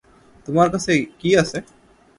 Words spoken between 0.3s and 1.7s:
তোমার কাছে কি আছে?